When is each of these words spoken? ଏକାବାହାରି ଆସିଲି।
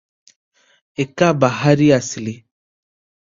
ଏକାବାହାରି 1.03 1.91
ଆସିଲି। 1.99 2.33